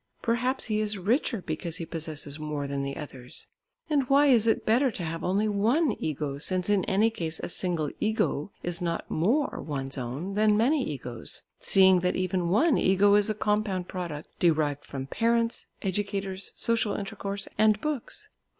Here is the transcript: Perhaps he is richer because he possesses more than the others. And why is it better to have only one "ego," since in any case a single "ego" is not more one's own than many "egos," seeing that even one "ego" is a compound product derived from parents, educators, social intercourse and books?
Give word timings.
Perhaps 0.23 0.65
he 0.65 0.79
is 0.79 0.97
richer 0.97 1.43
because 1.43 1.77
he 1.77 1.85
possesses 1.85 2.39
more 2.39 2.65
than 2.67 2.81
the 2.81 2.97
others. 2.97 3.45
And 3.87 4.09
why 4.09 4.29
is 4.31 4.47
it 4.47 4.65
better 4.65 4.89
to 4.89 5.03
have 5.03 5.23
only 5.23 5.47
one 5.47 5.95
"ego," 5.99 6.39
since 6.39 6.71
in 6.71 6.83
any 6.85 7.11
case 7.11 7.39
a 7.39 7.49
single 7.49 7.91
"ego" 7.99 8.51
is 8.63 8.81
not 8.81 9.11
more 9.11 9.61
one's 9.63 9.99
own 9.99 10.33
than 10.33 10.57
many 10.57 10.83
"egos," 10.83 11.43
seeing 11.59 11.99
that 11.99 12.15
even 12.15 12.49
one 12.49 12.79
"ego" 12.79 13.13
is 13.13 13.29
a 13.29 13.35
compound 13.35 13.87
product 13.87 14.27
derived 14.39 14.85
from 14.85 15.05
parents, 15.05 15.67
educators, 15.83 16.51
social 16.55 16.95
intercourse 16.95 17.47
and 17.59 17.79
books? 17.79 18.27